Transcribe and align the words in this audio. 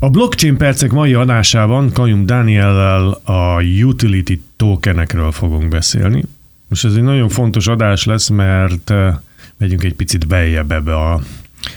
A 0.00 0.10
blockchain 0.10 0.56
percek 0.56 0.90
mai 0.90 1.14
adásában 1.14 1.92
Kajum 1.92 2.26
Dániellel 2.26 3.20
a 3.24 3.62
utility 3.62 4.40
tokenekről 4.56 5.32
fogunk 5.32 5.68
beszélni. 5.68 6.24
Most 6.68 6.84
ez 6.84 6.94
egy 6.94 7.02
nagyon 7.02 7.28
fontos 7.28 7.66
adás 7.66 8.04
lesz, 8.04 8.28
mert 8.28 8.90
eh, 8.90 9.14
megyünk 9.56 9.84
egy 9.84 9.94
picit 9.94 10.26
beljebb 10.26 10.72
ebbe 10.72 10.96
a 10.96 11.20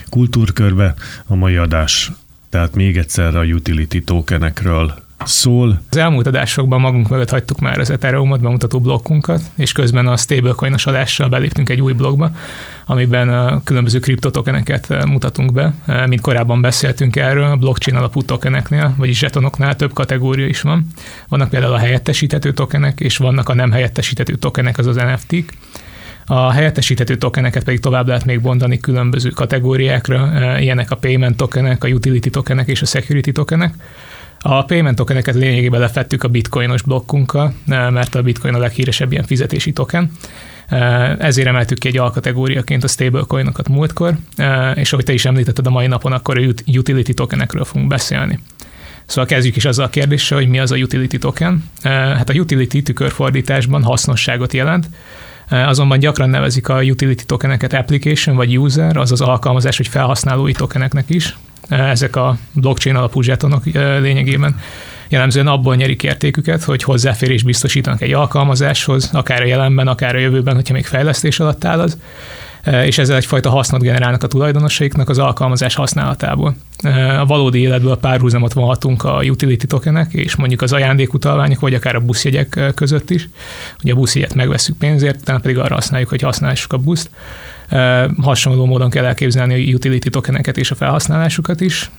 kultúrkörbe 0.08 0.94
a 1.26 1.34
mai 1.34 1.56
adás. 1.56 2.12
Tehát 2.48 2.74
még 2.74 2.96
egyszer 2.96 3.36
a 3.36 3.44
utility 3.44 3.98
tokenekről 4.04 4.94
szól. 5.26 5.82
Az 5.90 5.96
elmúlt 5.96 6.26
adásokban 6.26 6.80
magunk 6.80 7.08
mögött 7.08 7.30
hagytuk 7.30 7.60
már 7.60 7.78
az 7.78 7.90
Ethereum-ot 7.90 8.40
bemutató 8.40 8.80
blokkunkat, 8.80 9.40
és 9.56 9.72
közben 9.72 10.06
a 10.06 10.16
stablecoin-os 10.16 10.86
adással 10.86 11.28
beléptünk 11.28 11.68
egy 11.68 11.80
új 11.80 11.92
blogba, 11.92 12.30
amiben 12.86 13.28
a 13.28 13.62
különböző 13.64 13.98
kriptotokeneket 13.98 15.04
mutatunk 15.06 15.52
be. 15.52 15.74
Mint 16.06 16.20
korábban 16.20 16.60
beszéltünk 16.60 17.16
erről, 17.16 17.44
a 17.44 17.56
blockchain 17.56 17.96
alapú 17.96 18.22
tokeneknél, 18.22 18.94
vagyis 18.96 19.18
zsetonoknál 19.18 19.76
több 19.76 19.92
kategória 19.92 20.46
is 20.46 20.60
van. 20.60 20.86
Vannak 21.28 21.48
például 21.48 21.74
a 21.74 21.78
helyettesíthető 21.78 22.52
tokenek, 22.52 23.00
és 23.00 23.16
vannak 23.16 23.48
a 23.48 23.54
nem 23.54 23.70
helyettesíthető 23.70 24.34
tokenek, 24.34 24.78
az 24.78 24.86
az 24.86 24.96
NFT-k. 24.96 25.52
A 26.26 26.50
helyettesíthető 26.50 27.16
tokeneket 27.16 27.64
pedig 27.64 27.80
tovább 27.80 28.06
lehet 28.06 28.24
még 28.24 28.40
bontani 28.40 28.80
különböző 28.80 29.28
kategóriákra, 29.28 30.58
ilyenek 30.58 30.90
a 30.90 30.96
payment 30.96 31.36
tokenek, 31.36 31.84
a 31.84 31.88
utility 31.88 32.28
tokenek 32.30 32.68
és 32.68 32.82
a 32.82 32.86
security 32.86 33.30
tokenek. 33.30 33.74
A 34.44 34.64
payment 34.64 34.96
tokeneket 34.96 35.34
lényegében 35.34 35.80
lefettük 35.80 36.22
a 36.22 36.28
bitcoinos 36.28 36.82
blokkunkkal, 36.82 37.54
mert 37.66 38.14
a 38.14 38.22
bitcoin 38.22 38.54
a 38.54 38.58
leghíresebb 38.58 39.12
ilyen 39.12 39.24
fizetési 39.24 39.72
token. 39.72 40.10
Ezért 41.18 41.48
emeltük 41.48 41.78
ki 41.78 41.88
egy 41.88 41.98
alkategóriaként 41.98 42.84
a 42.84 42.88
stablecoinokat 42.88 43.68
múltkor, 43.68 44.14
és 44.74 44.92
ahogy 44.92 45.04
te 45.04 45.12
is 45.12 45.24
említetted 45.24 45.66
a 45.66 45.70
mai 45.70 45.86
napon, 45.86 46.12
akkor 46.12 46.38
a 46.38 46.72
utility 46.76 47.12
tokenekről 47.12 47.64
fogunk 47.64 47.88
beszélni. 47.88 48.38
Szóval 49.06 49.26
kezdjük 49.26 49.56
is 49.56 49.64
azzal 49.64 49.84
a 49.84 49.88
kérdéssel, 49.88 50.38
hogy 50.38 50.48
mi 50.48 50.58
az 50.58 50.70
a 50.70 50.76
utility 50.76 51.16
token. 51.16 51.64
Hát 51.82 52.30
a 52.30 52.32
utility 52.32 52.82
tükörfordításban 52.82 53.82
hasznosságot 53.82 54.52
jelent, 54.52 54.86
azonban 55.48 55.98
gyakran 55.98 56.30
nevezik 56.30 56.68
a 56.68 56.82
utility 56.82 57.24
tokeneket 57.24 57.72
application 57.72 58.36
vagy 58.36 58.58
user, 58.58 58.96
azaz 58.96 59.20
alkalmazás 59.20 59.76
vagy 59.76 59.88
felhasználói 59.88 60.52
tokeneknek 60.52 61.10
is. 61.10 61.36
Ezek 61.68 62.16
a 62.16 62.36
blockchain 62.52 62.96
alapú 62.96 63.20
zsetonok 63.20 63.64
lényegében. 64.00 64.60
Jellemzően 65.08 65.46
abból 65.46 65.74
nyerik 65.74 66.02
értéküket, 66.02 66.62
hogy 66.62 66.82
hozzáférés 66.82 67.42
biztosítanak 67.42 68.00
egy 68.00 68.12
alkalmazáshoz, 68.12 69.10
akár 69.12 69.42
a 69.42 69.46
jelenben, 69.46 69.88
akár 69.88 70.14
a 70.14 70.18
jövőben, 70.18 70.54
hogyha 70.54 70.74
még 70.74 70.86
fejlesztés 70.86 71.40
alatt 71.40 71.64
áll 71.64 71.80
az, 71.80 71.98
és 72.64 72.98
ezzel 72.98 73.16
egyfajta 73.16 73.50
hasznot 73.50 73.82
generálnak 73.82 74.22
a 74.22 74.26
tulajdonosaiknak 74.26 75.08
az 75.08 75.18
alkalmazás 75.18 75.74
használatából. 75.74 76.56
A 77.18 77.26
valódi 77.26 77.60
életből 77.60 77.96
párhuzamot 77.96 78.52
vonhatunk 78.52 79.04
a 79.04 79.22
utility 79.22 79.64
tokenek, 79.66 80.12
és 80.12 80.36
mondjuk 80.36 80.62
az 80.62 80.72
ajándékutalványok, 80.72 81.60
vagy 81.60 81.74
akár 81.74 81.94
a 81.94 82.00
buszjegyek 82.00 82.72
között 82.74 83.10
is. 83.10 83.28
Ugye 83.82 83.92
a 83.92 83.96
buszjegyet 83.96 84.34
megveszünk 84.34 84.78
pénzért, 84.78 85.20
utána 85.20 85.38
pedig 85.38 85.58
arra 85.58 85.74
használjuk, 85.74 86.08
hogy 86.08 86.22
használjuk 86.22 86.72
a 86.72 86.76
buszt. 86.76 87.10
Hasonló 88.22 88.64
módon 88.64 88.90
kell 88.90 89.04
elképzelni 89.04 89.54
a 89.54 89.74
utility 89.74 90.08
tokeneket 90.08 90.56
és 90.56 90.70
a 90.70 90.74
felhasználásukat 90.74 91.60
is. 91.60 91.90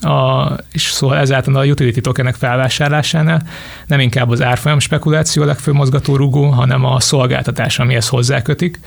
A, 0.00 0.46
és 0.72 0.82
szóval 0.82 1.18
ezáltal 1.18 1.56
a 1.56 1.64
utility 1.64 2.00
tokenek 2.00 2.34
felvásárlásánál 2.34 3.42
nem 3.86 4.00
inkább 4.00 4.30
az 4.30 4.42
árfolyam 4.42 4.78
spekuláció 4.78 5.42
a 5.42 5.46
legfőbb 5.46 5.74
mozgatórugó, 5.74 6.44
hanem 6.44 6.84
a 6.84 7.00
szolgáltatás, 7.00 7.78
amihez 7.78 8.08
hozzákötik 8.08 8.80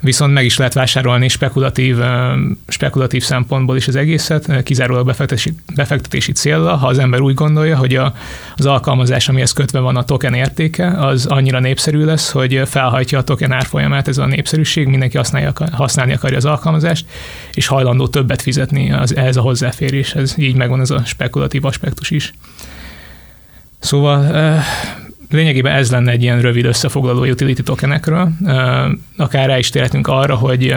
viszont 0.00 0.32
meg 0.32 0.44
is 0.44 0.56
lehet 0.56 0.74
vásárolni 0.74 1.28
spekulatív, 1.28 1.98
spekulatív 2.68 3.22
szempontból 3.22 3.76
is 3.76 3.88
az 3.88 3.96
egészet, 3.96 4.62
kizárólag 4.62 5.06
befektetési, 5.06 5.52
befektetési 5.74 6.32
célra, 6.32 6.76
ha 6.76 6.86
az 6.86 6.98
ember 6.98 7.20
úgy 7.20 7.34
gondolja, 7.34 7.76
hogy 7.76 7.94
a, 7.94 8.14
az 8.56 8.66
alkalmazás, 8.66 9.28
amihez 9.28 9.52
kötve 9.52 9.78
van 9.78 9.96
a 9.96 10.04
token 10.04 10.34
értéke, 10.34 10.88
az 10.88 11.26
annyira 11.26 11.60
népszerű 11.60 12.04
lesz, 12.04 12.30
hogy 12.30 12.62
felhajtja 12.64 13.18
a 13.18 13.24
token 13.24 13.52
árfolyamát 13.52 14.08
ez 14.08 14.18
a 14.18 14.26
népszerűség, 14.26 14.86
mindenki 14.86 15.16
használja, 15.16 15.52
használni 15.72 16.12
akarja 16.12 16.36
az 16.36 16.44
alkalmazást, 16.44 17.06
és 17.54 17.66
hajlandó 17.66 18.08
többet 18.08 18.42
fizetni 18.42 18.92
az, 18.92 19.16
ehhez 19.16 19.36
a 19.36 19.40
hozzáféréshez. 19.40 20.34
Így 20.38 20.56
megvan 20.56 20.80
ez 20.80 20.90
a 20.90 21.04
spekulatív 21.04 21.64
aspektus 21.64 22.10
is. 22.10 22.32
Szóval 23.78 24.32
lényegében 25.30 25.74
ez 25.74 25.90
lenne 25.90 26.10
egy 26.10 26.22
ilyen 26.22 26.40
rövid 26.40 26.64
összefoglaló 26.64 27.24
utility 27.24 27.62
tokenekről. 27.62 28.32
Akár 29.16 29.48
rá 29.48 29.58
is 29.58 29.70
térhetünk 29.70 30.06
arra, 30.08 30.34
hogy 30.34 30.74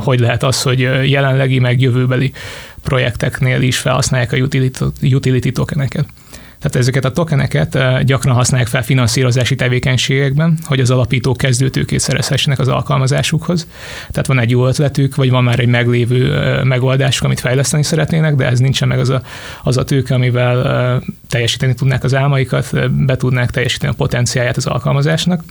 hogy 0.00 0.20
lehet 0.20 0.42
az, 0.42 0.62
hogy 0.62 0.80
jelenlegi 1.10 1.58
meg 1.58 1.80
jövőbeli 1.80 2.32
projekteknél 2.82 3.60
is 3.60 3.78
felhasználják 3.78 4.32
a 4.32 4.36
utility, 4.36 4.82
utility 5.02 5.50
tokeneket. 5.50 6.06
Tehát 6.64 6.78
ezeket 6.78 7.04
a 7.04 7.10
tokeneket 7.10 8.04
gyakran 8.04 8.34
használják 8.34 8.68
fel 8.68 8.82
finanszírozási 8.82 9.54
tevékenységekben, 9.54 10.58
hogy 10.64 10.80
az 10.80 10.90
alapítók 10.90 11.36
kezdőtőkét 11.36 12.00
szerezhessenek 12.00 12.58
az 12.58 12.68
alkalmazásukhoz. 12.68 13.66
Tehát 14.10 14.26
van 14.26 14.38
egy 14.38 14.50
jó 14.50 14.66
ötletük, 14.66 15.14
vagy 15.14 15.30
van 15.30 15.44
már 15.44 15.58
egy 15.58 15.68
meglévő 15.68 16.32
megoldásuk, 16.62 17.24
amit 17.24 17.40
fejleszteni 17.40 17.82
szeretnének, 17.82 18.34
de 18.34 18.46
ez 18.46 18.58
nincsen 18.58 18.88
meg 18.88 18.98
az 18.98 19.08
a, 19.08 19.22
az 19.62 19.76
a 19.76 19.84
tőke, 19.84 20.14
amivel 20.14 21.02
teljesíteni 21.28 21.74
tudnák 21.74 22.04
az 22.04 22.14
álmaikat, 22.14 22.90
be 23.04 23.16
tudnák 23.16 23.50
teljesíteni 23.50 23.92
a 23.92 23.96
potenciáját 23.96 24.56
az 24.56 24.66
alkalmazásnak. 24.66 25.42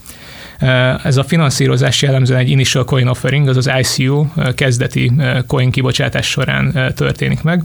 Ez 1.04 1.16
a 1.16 1.24
finanszírozás 1.24 2.02
jellemzően 2.02 2.40
egy 2.40 2.50
initial 2.50 2.84
coin 2.84 3.06
offering, 3.06 3.48
az 3.48 3.56
az 3.56 3.70
ICO 3.80 4.26
kezdeti 4.54 5.12
coin 5.46 5.70
kibocsátás 5.70 6.26
során 6.26 6.92
történik 6.94 7.42
meg. 7.42 7.64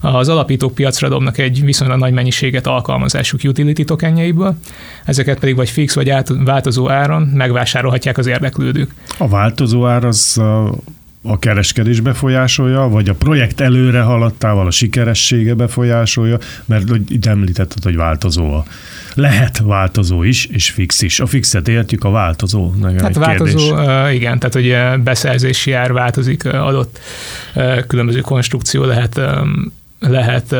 Az 0.00 0.28
alapítók 0.28 0.74
piacra 0.74 1.08
dobnak 1.08 1.38
egy 1.38 1.64
viszonylag 1.64 1.98
nagy 1.98 2.12
mennyiséget 2.12 2.66
alkalmazásuk 2.66 3.40
utility 3.44 3.84
tokenjeiből, 3.84 4.56
ezeket 5.04 5.38
pedig 5.38 5.56
vagy 5.56 5.70
fix 5.70 5.94
vagy 5.94 6.10
át, 6.10 6.28
változó 6.44 6.90
áron 6.90 7.22
megvásárolhatják 7.22 8.18
az 8.18 8.26
érdeklődők. 8.26 8.94
A 9.18 9.28
változó 9.28 9.86
ár 9.86 10.04
az 10.04 10.40
a 11.22 11.38
kereskedés 11.38 12.00
befolyásolja, 12.00 12.80
vagy 12.80 13.08
a 13.08 13.14
projekt 13.14 13.60
előre 13.60 14.00
haladtával 14.00 14.66
a 14.66 14.70
sikeressége 14.70 15.54
befolyásolja, 15.54 16.38
mert 16.64 16.84
itt 17.08 17.26
említetted, 17.26 17.82
hogy 17.82 17.96
változó 17.96 18.54
a 18.54 18.64
lehet 19.14 19.58
változó 19.58 20.22
is, 20.22 20.44
és 20.44 20.70
fix 20.70 21.02
is. 21.02 21.20
A 21.20 21.26
fixet 21.26 21.68
értjük, 21.68 22.04
a 22.04 22.10
változó. 22.10 22.72
Hát 22.98 23.14
változó, 23.14 23.74
kérdés. 23.74 24.14
igen, 24.14 24.38
tehát 24.38 24.54
hogy 24.54 25.02
beszerzési 25.02 25.72
ár 25.72 25.92
változik, 25.92 26.44
adott 26.44 26.98
különböző 27.86 28.20
konstrukció 28.20 28.84
lehet 28.84 29.20
lehet 29.98 30.56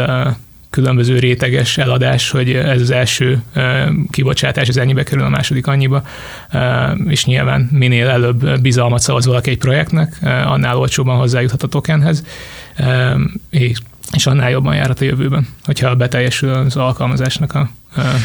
különböző 0.72 1.19
réteges 1.19 1.78
eladás, 1.78 2.31
hogy 2.31 2.53
ez 2.53 2.81
az 2.81 2.91
első 2.91 3.43
kibocsátás, 4.10 4.69
az 4.69 4.77
ennyibe 4.77 5.03
kerül, 5.03 5.25
a 5.25 5.28
második 5.28 5.66
annyiba, 5.66 6.03
és 7.09 7.25
nyilván 7.25 7.69
minél 7.72 8.09
előbb 8.09 8.60
bizalmat 8.60 9.00
szavaz 9.00 9.27
valaki 9.27 9.50
egy 9.50 9.59
projektnek, 9.59 10.19
annál 10.22 10.77
olcsóban 10.77 11.19
hozzájuthat 11.19 11.62
a 11.62 11.66
tokenhez, 11.69 12.25
és 13.50 13.78
és 14.12 14.27
annál 14.27 14.50
jobban 14.50 14.75
járhat 14.75 15.00
a 15.00 15.05
jövőben, 15.05 15.47
hogyha 15.65 15.97
beteljesül 15.97 16.53
az 16.53 16.77
alkalmazásnak 16.77 17.55
a 17.55 17.71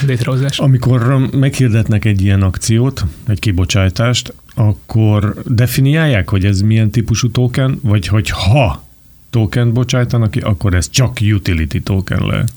létrehozás. 0.06 0.60
Amikor 0.60 1.30
meghirdetnek 1.32 2.06
egy 2.06 2.22
ilyen 2.22 2.42
akciót, 2.42 3.06
egy 3.28 3.40
kibocsátást, 3.40 4.34
akkor 4.56 5.34
definiálják, 5.46 6.30
hogy 6.30 6.46
ez 6.46 6.62
milyen 6.62 6.90
típusú 6.92 7.32
token, 7.32 7.80
vagy 7.84 8.08
hogy 8.08 8.30
ha 8.30 8.87
token 9.30 9.74
bocsájtanak 9.74 10.32
ki, 10.32 10.40
akkor 10.40 10.74
ez 10.74 10.90
csak 10.90 11.18
utility 11.34 11.78
token 11.78 12.26
lehet. 12.26 12.52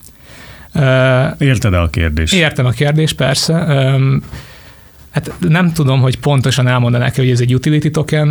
Érted 1.38 1.74
el 1.74 1.82
a 1.82 1.90
kérdést? 1.90 2.34
Értem 2.34 2.66
a 2.66 2.70
kérdést, 2.70 3.16
persze. 3.16 3.54
Hát 5.10 5.32
nem 5.38 5.72
tudom, 5.72 6.00
hogy 6.00 6.18
pontosan 6.18 6.66
elmondanák 6.66 7.16
hogy 7.16 7.30
ez 7.30 7.40
egy 7.40 7.54
utility 7.54 7.90
token. 7.90 8.28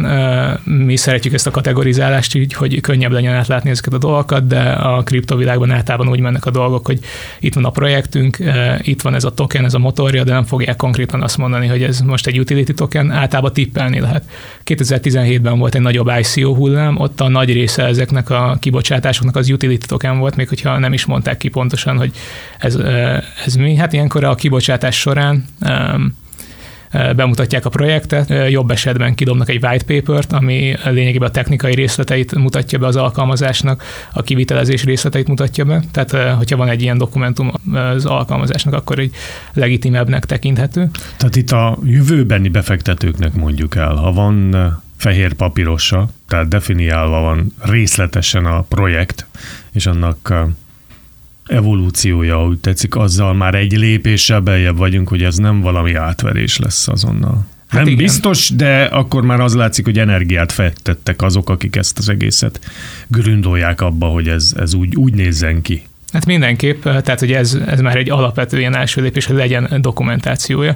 Mi 0.64 0.96
szeretjük 0.96 1.34
ezt 1.34 1.48
a 1.48 1.52
kategorizálást 1.52 2.36
így, 2.36 2.54
hogy 2.54 2.82
könnyebb 2.82 3.12
legyen 3.12 3.34
átlátni 3.34 3.70
ezeket 3.70 3.94
a 3.94 3.98
dolgokat, 3.98 4.48
de 4.48 4.60
a 4.72 5.04
kriptovilágban 5.04 5.72
általában 5.72 6.10
úgy 6.10 6.20
mennek 6.20 6.46
a 6.46 6.52
dolgok, 6.52 6.86
hogy 6.86 7.00
itt 7.40 7.54
van 7.54 7.66
a 7.66 7.70
projektünk, 7.70 8.38
itt 8.82 9.02
van 9.02 9.16
ez 9.16 9.24
a 9.24 9.34
token, 9.34 9.66
ez 9.66 9.74
a 9.74 9.80
motorja, 9.80 10.24
de 10.24 10.34
nem 10.34 10.44
fogják 10.44 10.76
konkrétan 10.76 11.22
azt 11.22 11.38
mondani, 11.38 11.68
hogy 11.68 11.84
ez 11.84 12.00
most 12.00 12.28
egy 12.28 12.40
utility 12.40 12.74
token, 12.74 13.12
általában 13.12 13.54
tippelni 13.54 14.00
lehet. 14.00 14.24
2017-ben 14.66 15.60
volt 15.60 15.76
egy 15.76 15.82
nagyobb 15.82 16.12
ICO 16.20 16.54
hullám, 16.54 17.00
ott 17.00 17.22
a 17.22 17.28
nagy 17.28 17.54
része 17.54 17.84
ezeknek 17.84 18.30
a 18.30 18.58
kibocsátásoknak 18.60 19.36
az 19.36 19.50
utility 19.50 19.86
token 19.86 20.20
volt, 20.20 20.36
még 20.36 20.48
hogyha 20.48 20.78
nem 20.78 20.94
is 20.94 21.06
mondták 21.06 21.38
ki 21.38 21.48
pontosan, 21.48 21.98
hogy 21.98 22.12
ez, 22.60 22.76
ez 23.46 23.56
mi. 23.56 23.76
Hát 23.76 23.94
ilyenkor 23.94 24.24
a 24.24 24.36
kibocsátás 24.36 25.00
során 25.00 25.46
bemutatják 26.92 27.66
a 27.66 27.70
projektet, 27.70 28.50
jobb 28.50 28.72
esetben 28.72 29.16
kidobnak 29.16 29.50
egy 29.50 29.64
white 29.64 29.86
paper-t, 29.86 30.32
ami 30.32 30.76
lényegében 30.86 31.28
a 31.28 31.32
technikai 31.32 31.74
részleteit 31.74 32.36
mutatja 32.36 32.80
be 32.80 32.88
az 32.88 32.96
alkalmazásnak, 32.96 33.84
a 34.14 34.22
kivitelezés 34.22 34.84
részleteit 34.84 35.28
mutatja 35.28 35.66
be. 35.66 35.84
Tehát, 35.92 36.36
hogyha 36.38 36.58
van 36.58 36.68
egy 36.70 36.82
ilyen 36.82 36.98
dokumentum 36.98 37.52
az 37.74 38.06
alkalmazásnak, 38.06 38.74
akkor 38.74 39.00
egy 39.00 39.12
legitimebbnek 39.54 40.26
tekinthető. 40.26 40.90
Tehát 41.18 41.36
itt 41.36 41.52
a 41.52 41.78
jövőbeni 41.84 42.50
befektetőknek 42.50 43.34
mondjuk 43.34 43.76
el, 43.76 43.96
ha 43.96 44.12
van 44.12 44.56
fehér 44.98 45.34
papírosa, 45.34 46.10
tehát 46.28 46.48
definiálva 46.48 47.22
van 47.22 47.54
részletesen 47.62 48.46
a 48.46 48.62
projekt, 48.62 49.26
és 49.72 49.86
annak 49.86 50.34
evolúciója, 51.50 52.46
úgy 52.46 52.60
tetszik, 52.60 52.96
azzal 52.96 53.34
már 53.34 53.56
egy 53.56 53.78
lépéssel 53.78 54.40
beljebb 54.40 54.78
vagyunk, 54.78 55.08
hogy 55.08 55.24
ez 55.24 55.36
nem 55.36 55.62
valami 55.62 55.94
átverés 55.94 56.58
lesz 56.58 56.88
azonnal. 56.88 57.46
Hát 57.68 57.84
nem 57.84 57.94
igen. 57.94 58.04
biztos, 58.04 58.50
de 58.50 58.84
akkor 58.84 59.24
már 59.24 59.40
az 59.40 59.54
látszik, 59.56 59.86
hogy 59.86 60.00
energiát 60.00 60.52
fektettek 60.52 61.22
azok, 61.22 61.50
akik 61.50 61.76
ezt 61.76 61.98
az 61.98 62.10
egészet 62.10 62.60
gründolják 63.08 63.82
abba, 63.82 64.06
hogy 64.06 64.28
ez, 64.28 64.54
ez 64.58 64.74
úgy, 64.74 64.96
úgy 64.96 65.14
nézzen 65.14 65.62
ki. 65.62 65.84
Hát 66.14 66.26
mindenképp, 66.26 66.84
tehát 66.84 67.20
hogy 67.20 67.32
ez, 67.32 67.58
ez 67.68 67.80
már 67.80 67.96
egy 67.96 68.10
alapvető 68.10 68.60
ilyen 68.60 68.76
első 68.76 69.02
lépés, 69.02 69.26
hogy 69.26 69.36
legyen 69.36 69.78
dokumentációja. 69.82 70.76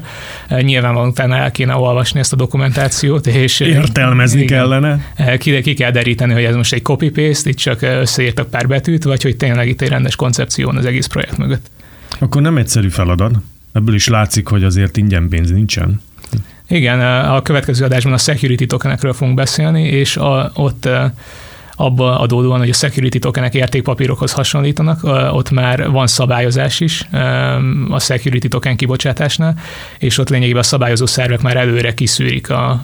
Nyilvánvalóan 0.49 1.09
utána 1.09 1.35
el 1.35 1.51
kéne 1.51 1.75
olvasni 1.75 2.19
ezt 2.19 2.33
a 2.33 2.35
dokumentációt, 2.35 3.27
és 3.27 3.59
értelmezni 3.59 4.41
igen, 4.41 4.59
kellene. 4.59 5.13
Ki, 5.37 5.61
ki 5.61 5.73
kell 5.73 5.91
deríteni, 5.91 6.33
hogy 6.33 6.43
ez 6.43 6.55
most 6.55 6.73
egy 6.73 6.81
copy-paste, 6.81 7.49
itt 7.49 7.57
csak 7.57 7.81
összeírtak 7.81 8.49
pár 8.49 8.67
betűt, 8.67 9.03
vagy 9.03 9.23
hogy 9.23 9.37
tényleg 9.37 9.67
itt 9.67 9.81
egy 9.81 9.89
rendes 9.89 10.15
koncepció 10.15 10.69
az 10.69 10.85
egész 10.85 11.05
projekt 11.05 11.37
mögött. 11.37 11.65
Akkor 12.19 12.41
nem 12.41 12.57
egyszerű 12.57 12.89
feladat. 12.89 13.35
Ebből 13.71 13.95
is 13.95 14.07
látszik, 14.07 14.47
hogy 14.47 14.63
azért 14.63 14.97
ingyen 14.97 15.29
pénz 15.29 15.51
nincsen. 15.51 16.01
Igen, 16.67 17.01
a 17.25 17.41
következő 17.41 17.85
adásban 17.85 18.13
a 18.13 18.17
security 18.17 18.65
tokenekről 18.65 19.13
fogunk 19.13 19.37
beszélni, 19.37 19.83
és 19.83 20.17
a, 20.17 20.51
ott 20.55 20.89
abba 21.75 22.19
adódóan, 22.19 22.59
hogy 22.59 22.69
a 22.69 22.73
security 22.73 23.17
tokenek 23.17 23.53
értékpapírokhoz 23.53 24.31
hasonlítanak, 24.31 25.03
ott 25.31 25.49
már 25.49 25.89
van 25.89 26.07
szabályozás 26.07 26.79
is 26.79 27.07
a 27.89 27.99
security 27.99 28.47
token 28.47 28.75
kibocsátásnál, 28.75 29.57
és 29.97 30.17
ott 30.17 30.29
lényegében 30.29 30.61
a 30.61 30.63
szabályozó 30.63 31.05
szervek 31.05 31.41
már 31.41 31.57
előre 31.57 31.93
kiszűrik 31.93 32.49
a 32.49 32.81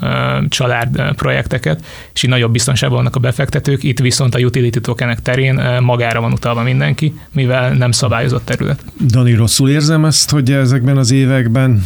család 0.49 1.13
projekteket, 1.15 1.85
és 2.13 2.23
így 2.23 2.29
nagyobb 2.29 2.51
biztonságban 2.51 2.97
vannak 2.97 3.15
a 3.15 3.19
befektetők, 3.19 3.83
itt 3.83 3.99
viszont 3.99 4.35
a 4.35 4.39
utility 4.39 4.79
tokenek 4.79 5.21
terén 5.21 5.61
magára 5.81 6.21
van 6.21 6.31
utalva 6.31 6.63
mindenki, 6.63 7.13
mivel 7.31 7.73
nem 7.73 7.91
szabályozott 7.91 8.45
terület. 8.45 8.83
Dani, 9.05 9.33
rosszul 9.33 9.69
érzem 9.69 10.05
ezt, 10.05 10.29
hogy 10.29 10.51
ezekben 10.51 10.97
az 10.97 11.11
években 11.11 11.85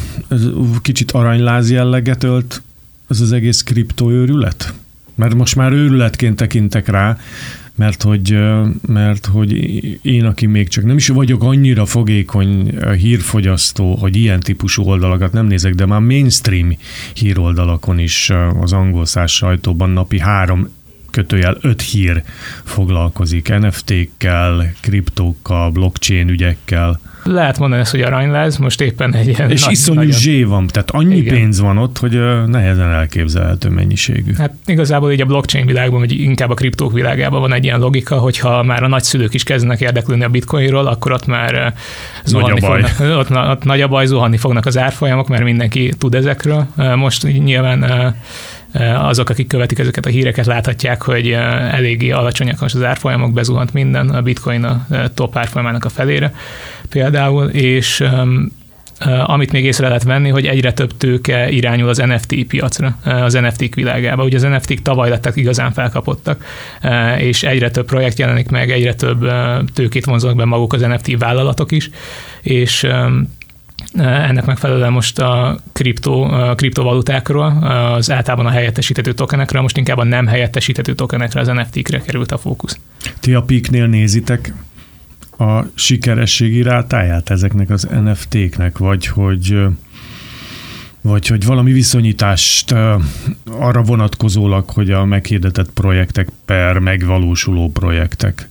kicsit 0.81 1.11
aranyláz 1.11 1.71
jelleget 1.71 2.23
ölt 2.23 2.61
ez 3.09 3.21
az 3.21 3.31
egész 3.31 3.61
kriptoőrület? 3.61 4.73
Mert 5.15 5.33
most 5.33 5.55
már 5.55 5.71
őrületként 5.71 6.35
tekintek 6.35 6.87
rá, 6.87 7.17
mert 7.75 8.03
hogy, 8.03 8.39
mert 8.87 9.25
hogy 9.25 9.51
én, 10.05 10.25
aki 10.25 10.45
még 10.45 10.67
csak 10.67 10.83
nem 10.83 10.97
is 10.97 11.07
vagyok 11.07 11.43
annyira 11.43 11.85
fogékony 11.85 12.79
hírfogyasztó, 12.97 13.95
hogy 13.95 14.15
ilyen 14.15 14.39
típusú 14.39 14.83
oldalakat 14.83 15.33
nem 15.33 15.45
nézek, 15.45 15.73
de 15.73 15.85
már 15.85 15.99
mainstream 15.99 16.77
híroldalakon 17.13 17.99
is 17.99 18.31
az 18.59 18.73
angol 18.73 19.05
száz 19.05 19.31
sajtóban 19.31 19.89
napi 19.89 20.19
három 20.19 20.69
kötőjel 21.13 21.57
öt 21.61 21.81
hír 21.81 22.23
foglalkozik 22.63 23.59
NFT-kkel, 23.59 24.73
kriptókkal, 24.81 25.71
blockchain 25.71 26.29
ügyekkel. 26.29 26.99
Lehet 27.23 27.59
mondani 27.59 27.81
ezt, 27.81 27.91
hogy 27.91 28.01
aranyláz, 28.01 28.57
most 28.57 28.81
éppen 28.81 29.15
egy 29.15 29.27
ilyen 29.27 29.49
És 29.49 29.63
nagy, 29.63 29.71
iszonyú 29.71 29.97
nagyon... 29.97 30.11
zsé 30.11 30.43
van, 30.43 30.67
tehát 30.67 30.91
annyi 30.91 31.15
Igen. 31.15 31.35
pénz 31.35 31.59
van 31.59 31.77
ott, 31.77 31.97
hogy 31.97 32.45
nehezen 32.47 32.89
elképzelhető 32.89 33.69
mennyiségű. 33.69 34.33
Hát 34.33 34.53
igazából 34.65 35.11
így 35.11 35.21
a 35.21 35.25
blockchain 35.25 35.65
világban, 35.65 35.99
vagy 35.99 36.19
inkább 36.19 36.49
a 36.49 36.53
kriptók 36.53 36.93
világában 36.93 37.41
van 37.41 37.53
egy 37.53 37.63
ilyen 37.63 37.79
logika, 37.79 38.17
hogyha 38.17 38.63
már 38.63 38.83
a 38.83 38.87
nagyszülők 38.87 39.33
is 39.33 39.43
kezdenek 39.43 39.81
érdeklődni 39.81 40.23
a 40.23 40.29
bitcoinról, 40.29 40.87
akkor 40.87 41.11
ott 41.11 41.25
már 41.25 41.73
zuhanni 42.25 42.59
nagy 42.59 42.63
a 42.63 42.65
fognak, 42.65 43.19
ott, 43.19 43.49
ott 43.51 43.63
nagy 43.63 43.81
a 43.81 43.87
baj, 43.87 44.05
zuhanni 44.05 44.37
fognak 44.37 44.65
az 44.65 44.77
árfolyamok, 44.77 45.27
mert 45.27 45.43
mindenki 45.43 45.93
tud 45.97 46.15
ezekről. 46.15 46.67
Most 46.95 47.23
nyilván 47.23 48.15
azok, 48.97 49.29
akik 49.29 49.47
követik 49.47 49.79
ezeket 49.79 50.05
a 50.05 50.09
híreket, 50.09 50.45
láthatják, 50.45 51.01
hogy 51.01 51.31
eléggé 51.71 52.09
alacsonyak 52.09 52.61
az 52.61 52.83
árfolyamok, 52.83 53.33
bezuhant 53.33 53.73
minden, 53.73 54.09
a 54.09 54.21
bitcoin 54.21 54.63
a 54.63 54.87
top 55.13 55.37
árfolyamának 55.37 55.85
a 55.85 55.89
felére 55.89 56.33
például, 56.89 57.45
és 57.49 58.03
amit 59.25 59.51
még 59.51 59.65
észre 59.65 59.87
lehet 59.87 60.03
venni, 60.03 60.29
hogy 60.29 60.45
egyre 60.45 60.73
több 60.73 60.97
tőke 60.97 61.49
irányul 61.49 61.89
az 61.89 61.97
NFT 61.97 62.45
piacra, 62.47 62.97
az 63.03 63.33
NFT-k 63.33 63.75
világába. 63.75 64.23
Ugye 64.23 64.35
az 64.35 64.43
NFT-k 64.43 64.81
tavaly 64.81 65.09
lettek 65.09 65.35
igazán 65.35 65.71
felkapottak, 65.71 66.45
és 67.17 67.43
egyre 67.43 67.71
több 67.71 67.85
projekt 67.85 68.19
jelenik 68.19 68.49
meg, 68.49 68.71
egyre 68.71 68.93
több 68.93 69.31
tőkét 69.73 70.05
vonzanak 70.05 70.35
be 70.35 70.45
maguk 70.45 70.73
az 70.73 70.81
NFT 70.81 71.17
vállalatok 71.17 71.71
is, 71.71 71.89
és 72.41 72.87
ennek 73.97 74.45
megfelelően 74.45 74.91
most 74.91 75.19
a, 75.19 75.59
kripto, 75.71 76.21
a 76.21 76.55
kriptovalutákról, 76.55 77.45
az 77.95 78.11
általában 78.11 78.45
a 78.45 78.49
helyettesíthető 78.49 79.13
tokenekről, 79.13 79.61
most 79.61 79.77
inkább 79.77 79.97
a 79.97 80.03
nem 80.03 80.27
helyettesíthető 80.27 80.93
tokenekre, 80.93 81.39
az 81.39 81.47
NFT-kre 81.47 82.01
került 82.01 82.31
a 82.31 82.37
fókusz. 82.37 82.79
Ti 83.19 83.33
a 83.33 83.41
Peaknél 83.41 83.87
nézitek 83.87 84.53
a 85.37 85.61
sikerességi 85.75 86.61
rátáját 86.61 87.29
ezeknek 87.29 87.69
az 87.69 87.87
NFT-knek, 88.03 88.77
vagy 88.77 89.07
hogy 89.07 89.57
vagy 91.01 91.27
hogy 91.27 91.45
valami 91.45 91.71
viszonyítást 91.71 92.71
arra 93.49 93.81
vonatkozólag, 93.81 94.69
hogy 94.69 94.91
a 94.91 95.05
meghirdetett 95.05 95.71
projektek 95.71 96.27
per 96.45 96.79
megvalósuló 96.79 97.71
projektek 97.71 98.49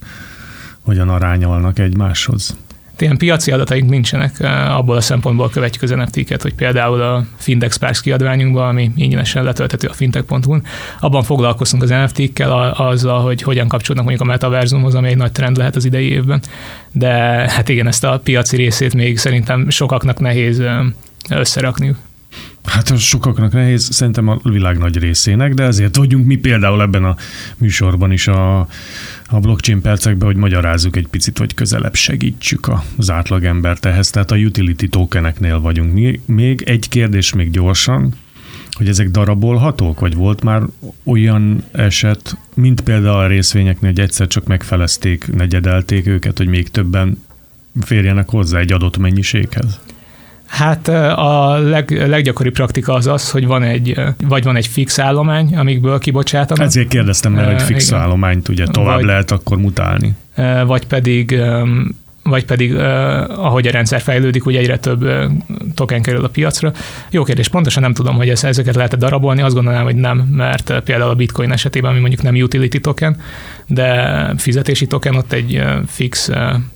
hogyan 0.80 1.08
arányolnak 1.08 1.78
egymáshoz? 1.78 2.56
Ilyen 3.02 3.16
piaci 3.16 3.50
adataink 3.50 3.90
nincsenek, 3.90 4.40
eh, 4.40 4.76
abból 4.78 4.96
a 4.96 5.00
szempontból 5.00 5.50
követjük 5.50 5.82
az 5.82 5.90
NFT-ket, 5.90 6.42
hogy 6.42 6.54
például 6.54 7.00
a 7.00 7.24
Findex 7.36 7.74
Sparks 7.74 8.00
kiadványunkban, 8.00 8.68
ami 8.68 8.90
ingyenesen 8.96 9.44
letölthető 9.44 9.88
a 9.88 9.92
fintech.hu-n, 9.92 10.62
abban 11.00 11.22
foglalkozunk 11.22 11.82
az 11.82 11.88
NFT-kkel, 11.88 12.70
azzal, 12.70 13.20
hogy 13.20 13.42
hogyan 13.42 13.68
kapcsolódnak 13.68 14.06
mondjuk 14.06 14.28
a 14.28 14.32
metaverzumhoz, 14.32 14.94
ami 14.94 15.08
egy 15.08 15.16
nagy 15.16 15.32
trend 15.32 15.56
lehet 15.56 15.76
az 15.76 15.84
idei 15.84 16.10
évben. 16.10 16.40
De 16.92 17.10
hát 17.50 17.68
igen, 17.68 17.86
ezt 17.86 18.04
a 18.04 18.20
piaci 18.24 18.56
részét 18.56 18.94
még 18.94 19.18
szerintem 19.18 19.70
sokaknak 19.70 20.20
nehéz 20.20 20.60
eh, 20.60 20.78
összerakniuk. 21.30 21.96
Hát 22.64 22.98
sokaknak 22.98 23.52
nehéz, 23.52 23.88
szerintem 23.92 24.28
a 24.28 24.40
világ 24.42 24.78
nagy 24.78 24.98
részének, 24.98 25.54
de 25.54 25.62
ezért 25.62 25.96
vagyunk 25.96 26.26
mi 26.26 26.36
például 26.36 26.82
ebben 26.82 27.04
a 27.04 27.16
műsorban 27.58 28.12
is 28.12 28.28
a, 28.28 28.58
a 29.26 29.40
blockchain 29.40 29.80
percekben, 29.80 30.26
hogy 30.26 30.36
magyarázzuk 30.36 30.96
egy 30.96 31.06
picit, 31.06 31.38
hogy 31.38 31.54
közelebb 31.54 31.94
segítsük 31.94 32.70
az 32.96 33.10
átlagembert 33.10 33.84
ehhez. 33.84 34.10
Tehát 34.10 34.30
a 34.30 34.36
utility 34.36 34.88
tokeneknél 34.88 35.60
vagyunk. 35.60 36.20
Még 36.26 36.62
egy 36.62 36.88
kérdés 36.88 37.32
még 37.32 37.50
gyorsan, 37.50 38.14
hogy 38.72 38.88
ezek 38.88 39.10
darabolhatók, 39.10 40.00
vagy 40.00 40.14
volt 40.14 40.42
már 40.42 40.62
olyan 41.04 41.64
eset, 41.72 42.38
mint 42.54 42.80
például 42.80 43.16
a 43.16 43.26
részvényeknél, 43.26 43.90
hogy 43.90 44.00
egyszer 44.00 44.26
csak 44.26 44.46
megfelezték, 44.46 45.32
negyedelték 45.32 46.06
őket, 46.06 46.38
hogy 46.38 46.48
még 46.48 46.70
többen 46.70 47.24
férjenek 47.80 48.28
hozzá 48.28 48.58
egy 48.58 48.72
adott 48.72 48.96
mennyiséghez? 48.96 49.80
Hát 50.52 50.88
a 51.16 51.58
leg, 51.58 52.08
leggyakoribb 52.08 52.52
praktika 52.52 52.94
az 52.94 53.06
az, 53.06 53.30
hogy 53.30 53.46
van 53.46 53.62
egy, 53.62 54.00
vagy 54.28 54.44
van 54.44 54.56
egy 54.56 54.66
fix 54.66 54.98
állomány, 54.98 55.56
amikből 55.56 55.98
kibocsátanak. 55.98 56.66
Ezért 56.66 56.88
kérdeztem, 56.88 57.32
mert 57.32 57.50
egy 57.50 57.62
fix 57.62 57.88
Igen. 57.88 58.00
állományt 58.00 58.48
ugye 58.48 58.66
tovább 58.66 58.96
vagy, 58.96 59.04
lehet 59.04 59.30
akkor 59.30 59.58
mutálni. 59.58 60.14
Vagy 60.66 60.86
pedig 60.86 61.40
vagy 62.22 62.44
pedig 62.44 62.74
ahogy 63.28 63.66
a 63.66 63.70
rendszer 63.70 64.00
fejlődik, 64.00 64.46
úgy 64.46 64.56
egyre 64.56 64.78
több 64.78 65.08
token 65.74 66.02
kerül 66.02 66.24
a 66.24 66.28
piacra. 66.28 66.72
Jó 67.10 67.22
kérdés, 67.22 67.48
pontosan 67.48 67.82
nem 67.82 67.92
tudom, 67.92 68.16
hogy 68.16 68.28
ez, 68.28 68.44
ezeket 68.44 68.74
lehet 68.74 68.96
darabolni, 68.96 69.42
azt 69.42 69.54
gondolnám, 69.54 69.84
hogy 69.84 69.96
nem, 69.96 70.18
mert 70.18 70.80
például 70.84 71.10
a 71.10 71.14
bitcoin 71.14 71.52
esetében, 71.52 71.90
ami 71.90 72.00
mondjuk 72.00 72.22
nem 72.22 72.34
utility 72.34 72.78
token, 72.78 73.16
de 73.66 74.34
fizetési 74.36 74.86
token 74.86 75.14
ott 75.14 75.32
egy 75.32 75.62
fix 75.86 76.30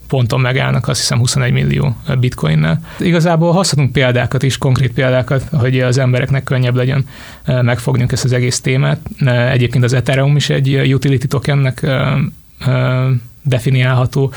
ponton 0.08 0.40
megállnak, 0.40 0.88
azt 0.88 1.00
hiszem 1.00 1.18
21 1.18 1.52
millió 1.52 1.96
bitcoinnel. 2.18 2.80
Igazából 2.98 3.52
hozhatunk 3.52 3.92
példákat 3.92 4.42
is, 4.42 4.58
konkrét 4.58 4.92
példákat, 4.92 5.42
hogy 5.52 5.80
az 5.80 5.98
embereknek 5.98 6.44
könnyebb 6.44 6.74
legyen 6.74 7.06
megfogniuk 7.46 8.12
ezt 8.12 8.24
az 8.24 8.32
egész 8.32 8.60
témát. 8.60 9.00
Egyébként 9.50 9.84
az 9.84 9.92
Ethereum 9.92 10.36
is 10.36 10.50
egy 10.50 10.94
utility 10.94 11.26
tokennek 11.26 11.86
definiálható, 13.42 14.32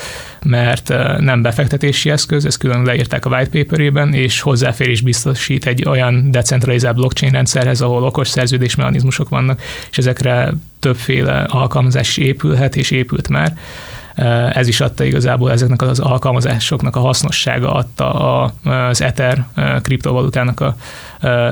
mert 0.46 0.88
nem 1.20 1.42
befektetési 1.42 2.10
eszköz, 2.10 2.46
ezt 2.46 2.58
külön 2.58 2.84
leírták 2.84 3.26
a 3.26 3.30
white 3.30 3.50
paperében, 3.50 4.14
és 4.14 4.42
hozzáférés 4.42 5.02
biztosít 5.02 5.66
egy 5.66 5.84
olyan 5.88 6.32
decentralizált 6.32 6.96
blockchain 6.96 7.32
rendszerhez, 7.32 7.82
ahol 7.82 8.04
okos 8.04 8.28
szerződésmechanizmusok 8.28 9.30
vannak, 9.30 9.62
és 9.92 9.98
ezekre 9.98 10.54
többféle 10.80 11.42
alkalmazás 11.42 12.18
épülhet, 12.18 12.76
és 12.76 12.92
épült 12.92 13.30
már 13.30 13.58
Ez 14.54 14.68
is 14.68 14.82
adta 14.82 15.04
igazából 15.04 15.52
ezeknek 15.52 15.82
az 15.82 16.00
alkalmazásoknak 16.00 16.96
a 16.96 17.00
hasznossága 17.00 17.74
adta 17.74 18.44
az 18.64 19.02
Ether 19.02 19.46
kriptovalutának 19.82 20.60
a, 20.60 20.76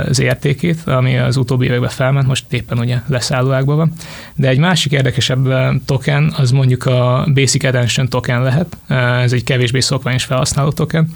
az 0.07 0.19
értékét, 0.19 0.79
ami 0.85 1.17
az 1.17 1.37
utóbbi 1.37 1.65
években 1.65 1.89
felment, 1.89 2.27
most 2.27 2.53
éppen 2.53 2.79
ugye 2.79 2.97
leszállóákban 3.07 3.75
van. 3.75 3.91
De 4.35 4.47
egy 4.47 4.57
másik 4.57 4.91
érdekesebb 4.91 5.47
token, 5.85 6.33
az 6.37 6.51
mondjuk 6.51 6.85
a 6.85 7.27
Basic 7.33 7.63
Attention 7.63 8.07
token 8.07 8.41
lehet, 8.41 8.77
ez 9.23 9.33
egy 9.33 9.43
kevésbé 9.43 9.79
szokványos 9.79 10.23
felhasználó 10.23 10.71
token. 10.71 11.09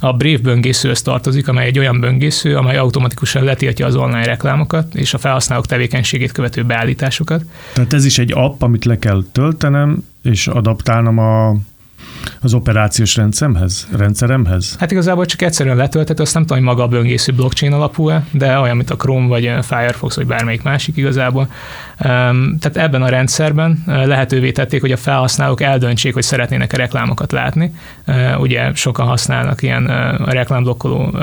A 0.00 0.12
Brave 0.12 0.38
böngészőhöz 0.38 1.02
tartozik, 1.02 1.48
amely 1.48 1.66
egy 1.66 1.78
olyan 1.78 2.00
böngésző, 2.00 2.56
amely 2.56 2.76
automatikusan 2.76 3.44
letiltja 3.44 3.86
az 3.86 3.96
online 3.96 4.24
reklámokat 4.24 4.94
és 4.94 5.14
a 5.14 5.18
felhasználók 5.18 5.66
tevékenységét 5.66 6.32
követő 6.32 6.62
beállításokat. 6.62 7.42
Tehát 7.72 7.92
ez 7.92 8.04
is 8.04 8.18
egy 8.18 8.32
app, 8.34 8.62
amit 8.62 8.84
le 8.84 8.98
kell 8.98 9.24
töltenem, 9.32 10.04
és 10.24 10.46
adaptálnom 10.46 11.18
a 11.18 11.54
az 12.40 12.54
operációs 12.54 13.16
rendszeremhez? 13.16 13.88
rendszeremhez? 13.96 14.76
Hát 14.78 14.90
igazából 14.90 15.24
csak 15.24 15.42
egyszerűen 15.42 15.76
letölthető, 15.76 16.22
azt 16.22 16.34
nem 16.34 16.42
tudom, 16.42 16.58
hogy 16.58 16.66
maga 16.66 16.82
a 16.82 16.88
böngésző 16.88 17.32
blockchain 17.32 17.72
alapú-e, 17.72 18.26
de 18.30 18.58
olyan, 18.58 18.76
mint 18.76 18.90
a 18.90 18.96
Chrome 18.96 19.26
vagy 19.26 19.52
Firefox 19.62 20.16
vagy 20.16 20.26
bármelyik 20.26 20.62
másik 20.62 20.96
igazából. 20.96 21.48
Tehát 21.98 22.76
ebben 22.76 23.02
a 23.02 23.08
rendszerben 23.08 23.82
lehetővé 23.86 24.52
tették, 24.52 24.80
hogy 24.80 24.92
a 24.92 24.96
felhasználók 24.96 25.60
eldöntsék, 25.60 26.14
hogy 26.14 26.22
szeretnének-e 26.22 26.76
reklámokat 26.76 27.32
látni. 27.32 27.74
Ugye 28.38 28.70
sokan 28.74 29.06
használnak 29.06 29.62
ilyen 29.62 29.86
reklámblokkoló 30.24 31.16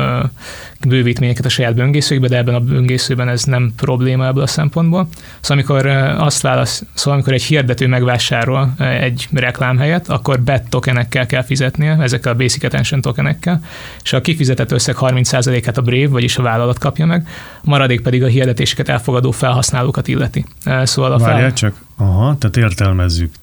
bővítményeket 0.87 1.45
a 1.45 1.49
saját 1.49 1.75
böngészőkbe, 1.75 2.27
de 2.27 2.37
ebben 2.37 2.55
a 2.55 2.59
böngészőben 2.59 3.29
ez 3.29 3.43
nem 3.43 3.73
probléma 3.77 4.25
ebből 4.25 4.43
a 4.43 4.47
szempontból. 4.47 5.07
Szóval 5.39 5.57
amikor 5.57 5.85
azt 6.17 6.41
válasz, 6.41 6.83
szóval 6.93 7.13
amikor 7.13 7.33
egy 7.33 7.43
hirdető 7.43 7.87
megvásárol 7.87 8.73
egy 8.77 9.27
reklámhelyet, 9.33 10.09
akkor 10.09 10.39
bet 10.39 10.69
tokenekkel 10.91 11.25
kell 11.25 11.43
fizetnie, 11.43 11.97
ezekkel 11.99 12.31
a 12.31 12.35
Basic 12.35 12.63
Attention 12.63 13.01
tokenekkel, 13.01 13.61
és 14.03 14.13
a 14.13 14.21
kifizetett 14.21 14.71
összeg 14.71 14.95
30%-át 14.99 15.77
a 15.77 15.81
Brave, 15.81 16.07
vagyis 16.07 16.37
a 16.37 16.41
vállalat 16.41 16.79
kapja 16.79 17.05
meg, 17.05 17.27
maradék 17.63 18.01
pedig 18.01 18.23
a 18.23 18.27
hirdetéseket 18.27 18.89
elfogadó 18.89 19.31
felhasználókat 19.31 20.07
illeti. 20.07 20.45
Szóval 20.83 21.11
a 21.11 21.17
Várjál 21.17 21.39
fel... 21.39 21.53
csak, 21.53 21.75
aha, 21.97 22.37
tehát 22.37 22.57
értelmezzük. 22.57 23.33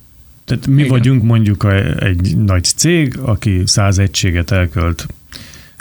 Tehát 0.44 0.66
mi 0.66 0.78
Igen. 0.78 0.88
vagyunk 0.88 1.22
mondjuk 1.22 1.66
egy 1.98 2.36
nagy 2.36 2.64
cég, 2.64 3.18
aki 3.18 3.62
száz 3.64 3.98
egységet 3.98 4.50
elkölt 4.50 5.06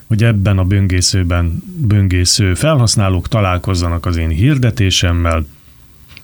hogy 0.07 0.23
ebben 0.23 0.57
a 0.57 0.63
böngészőben 0.63 1.63
böngésző 1.87 2.53
felhasználók 2.53 3.27
találkozzanak 3.27 4.05
az 4.05 4.17
én 4.17 4.29
hirdetésemmel, 4.29 5.45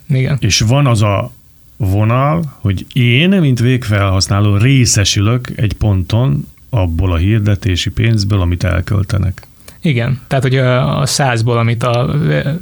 Igen. 0.10 0.38
és 0.40 0.60
van 0.60 0.88
az 0.88 1.02
a 1.02 1.32
vonal, 1.78 2.44
hogy 2.60 2.86
én, 2.94 3.30
mint 3.30 3.60
végfelhasználó 3.60 4.58
részesülök 4.58 5.52
egy 5.56 5.74
ponton 5.74 6.48
abból 6.70 7.12
a 7.12 7.18
hirdetési 7.18 7.90
pénzből, 7.90 8.42
amit 8.42 8.64
elköltenek. 8.64 9.48
Igen, 9.86 10.20
tehát 10.28 10.44
hogy 10.44 10.58
a 10.58 11.06
százból, 11.06 11.58
amit 11.58 11.84
a, 11.84 12.10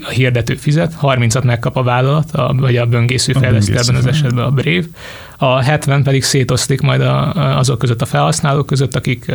a 0.01 0.10
hirdető 0.10 0.56
fizet, 0.56 0.96
30-at 1.01 1.44
megkap 1.44 1.75
a 1.75 1.84
vállalat, 1.84 2.32
a, 2.32 2.53
vagy 2.58 2.77
a 2.77 2.86
böngésző 2.86 3.34
fejlesztő 3.34 3.77
ebben 3.77 3.96
az 3.96 4.06
esetben 4.06 4.44
a 4.44 4.51
Brave, 4.51 4.86
a 5.38 5.60
70 5.60 6.03
pedig 6.03 6.24
szétosztik 6.24 6.82
majd 6.82 7.01
a, 7.01 7.58
azok 7.58 7.77
között 7.77 8.01
a 8.01 8.06
felhasználók 8.06 8.65
között, 8.65 8.96
akik 8.96 9.32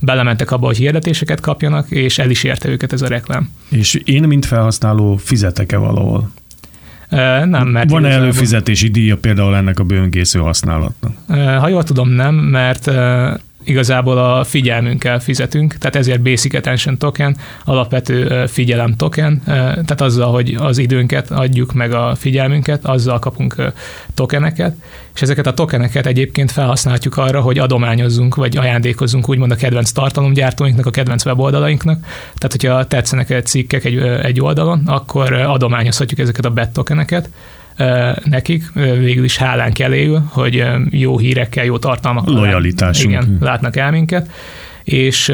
belementek 0.00 0.50
abba, 0.50 0.66
hogy 0.66 0.76
hirdetéseket 0.76 1.40
kapjanak, 1.40 1.90
és 1.90 2.18
el 2.18 2.30
is 2.30 2.44
érte 2.44 2.68
őket 2.68 2.92
ez 2.92 3.02
a 3.02 3.08
reklám. 3.08 3.50
És 3.68 3.94
én, 4.04 4.22
mint 4.22 4.46
felhasználó, 4.46 5.16
fizetek-e 5.16 5.76
valahol? 5.76 6.30
Nem, 7.44 7.68
mert 7.68 7.90
Van-e 7.90 8.08
előfizetési 8.08 8.88
díja 8.88 9.16
például 9.16 9.56
ennek 9.56 9.78
a 9.78 9.84
böngésző 9.84 10.38
használatnak? 10.38 11.12
Ha 11.58 11.68
jól 11.68 11.82
tudom, 11.84 12.08
nem, 12.08 12.34
mert 12.34 12.90
igazából 13.64 14.18
a 14.18 14.44
figyelmünkkel 14.44 15.20
fizetünk, 15.20 15.78
tehát 15.78 15.96
ezért 15.96 16.20
Basic 16.20 16.54
Attention 16.54 16.98
Token, 16.98 17.36
alapvető 17.64 18.46
figyelem 18.46 18.96
token, 18.96 19.42
tehát 19.44 20.00
azzal, 20.00 20.32
hogy 20.32 20.56
az 20.58 20.78
időnket 20.78 21.30
adjuk 21.30 21.72
meg 21.72 21.92
a 21.92 22.14
figyelmünket, 22.14 22.84
azzal 22.84 23.18
kapunk 23.18 23.72
tokeneket, 24.14 24.76
és 25.14 25.22
ezeket 25.22 25.46
a 25.46 25.54
tokeneket 25.54 26.06
egyébként 26.06 26.50
felhasználhatjuk 26.50 27.16
arra, 27.16 27.40
hogy 27.40 27.58
adományozzunk, 27.58 28.34
vagy 28.34 28.56
ajándékozzunk 28.56 29.28
úgymond 29.28 29.50
a 29.50 29.56
kedvenc 29.56 29.90
tartalomgyártóinknak, 29.90 30.86
a 30.86 30.90
kedvenc 30.90 31.24
weboldalainknak. 31.24 32.00
Tehát, 32.34 32.50
hogyha 32.50 32.86
tetszenek 32.86 33.30
egy 33.30 33.46
cikkek 33.46 33.84
egy, 33.84 33.96
egy 33.98 34.40
oldalon, 34.40 34.82
akkor 34.86 35.32
adományozhatjuk 35.32 36.20
ezeket 36.20 36.44
a 36.44 36.50
bet 36.50 36.72
tokeneket, 36.72 37.28
nekik, 38.24 38.72
végül 38.74 39.24
is 39.24 39.36
hálánk 39.36 39.78
eléül, 39.78 40.22
hogy 40.30 40.64
jó 40.90 41.18
hírekkel, 41.18 41.64
jó 41.64 41.78
tartalmakkal 41.78 42.34
Lojalitásunk. 42.34 43.10
Igen, 43.10 43.38
látnak 43.40 43.76
el 43.76 43.90
minket 43.90 44.30
és 44.84 45.32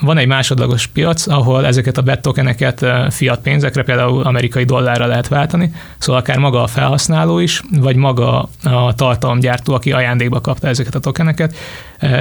van 0.00 0.18
egy 0.18 0.26
másodlagos 0.26 0.86
piac, 0.86 1.26
ahol 1.26 1.66
ezeket 1.66 1.98
a 1.98 2.02
bet 2.02 2.22
tokeneket 2.22 2.86
fiat 3.10 3.40
pénzekre, 3.40 3.82
például 3.82 4.22
amerikai 4.22 4.64
dollárra 4.64 5.06
lehet 5.06 5.28
váltani, 5.28 5.72
szóval 5.98 6.20
akár 6.20 6.38
maga 6.38 6.62
a 6.62 6.66
felhasználó 6.66 7.38
is, 7.38 7.62
vagy 7.80 7.96
maga 7.96 8.48
a 8.62 8.94
tartalomgyártó, 8.94 9.74
aki 9.74 9.92
ajándékba 9.92 10.40
kapta 10.40 10.68
ezeket 10.68 10.94
a 10.94 10.98
tokeneket, 10.98 11.54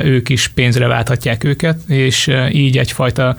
ők 0.03 0.29
is 0.29 0.47
pénzre 0.47 0.87
válthatják 0.87 1.43
őket, 1.43 1.79
és 1.87 2.31
így 2.51 2.77
egyfajta 2.77 3.37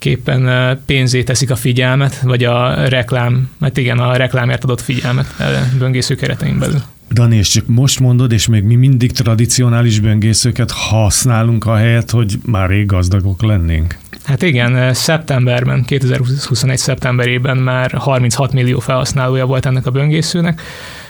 képpen 0.00 0.78
pénzé 0.86 1.22
teszik 1.22 1.50
a 1.50 1.56
figyelmet, 1.56 2.20
vagy 2.20 2.44
a 2.44 2.88
reklám, 2.88 3.50
mert 3.58 3.76
igen, 3.76 3.98
a 3.98 4.16
reklámért 4.16 4.64
adott 4.64 4.80
figyelmet 4.80 5.34
böngésző 5.78 6.14
keretein 6.14 6.58
belül. 6.58 6.82
Dani, 7.12 7.36
és 7.36 7.48
csak 7.48 7.66
most 7.66 8.00
mondod, 8.00 8.32
és 8.32 8.46
még 8.46 8.62
mi 8.62 8.74
mindig 8.74 9.12
tradicionális 9.12 10.00
böngészőket 10.00 10.70
használunk 10.70 11.66
a 11.66 11.76
helyet, 11.76 12.10
hogy 12.10 12.38
már 12.44 12.68
rég 12.68 12.86
gazdagok 12.86 13.42
lennénk. 13.42 13.96
Hát 14.24 14.42
igen, 14.42 14.94
szeptemberben, 14.94 15.84
2021 15.84 16.78
szeptemberében 16.78 17.56
már 17.56 17.92
36 17.92 18.52
millió 18.52 18.78
felhasználója 18.78 19.46
volt 19.46 19.66
ennek 19.66 19.86
a 19.86 19.90
böngészőnek, 19.90 20.60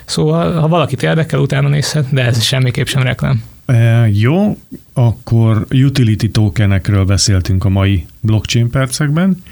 szóval 0.05 0.61
ha 0.61 0.69
valakit 0.69 1.03
érdekel, 1.03 1.41
utána 1.41 1.69
nézhet, 1.69 2.07
de 2.11 2.25
ez 2.25 2.43
semmiképp 2.43 2.87
sem 2.87 3.03
reklám. 3.03 3.43
E, 3.71 4.09
jó, 4.09 4.59
akkor 4.93 5.67
utility 5.71 6.31
tokenekről 6.31 7.05
beszéltünk 7.05 7.65
a 7.65 7.69
mai 7.69 8.07
blockchain 8.21 8.71
percekben. 8.71 9.43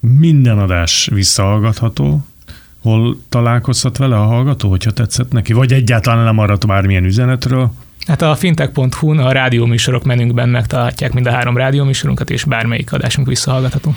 Minden 0.00 0.58
adás 0.58 1.08
visszahallgatható, 1.12 2.24
hol 2.82 3.20
találkozhat 3.28 3.96
vele 3.96 4.16
a 4.16 4.24
hallgató, 4.24 4.68
hogyha 4.68 4.90
tetszett 4.90 5.32
neki, 5.32 5.52
vagy 5.52 5.72
egyáltalán 5.72 6.24
nem 6.24 6.34
maradt 6.34 6.66
bármilyen 6.66 7.04
üzenetről? 7.04 7.72
Hát 8.06 8.22
a 8.22 8.34
fintech.hu-n 8.34 9.18
a 9.18 9.32
rádióműsorok 9.32 10.04
menünkben 10.04 10.48
megtalálhatják 10.48 11.12
mind 11.12 11.26
a 11.26 11.30
három 11.30 11.56
rádióműsorunkat, 11.56 12.30
és 12.30 12.44
bármelyik 12.44 12.92
adásunk 12.92 13.26
visszahallgatható. 13.26 13.94